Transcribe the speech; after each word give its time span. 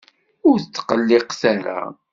Ur 0.49 0.57
tqelliqet 0.63 1.41
ara! 1.53 1.79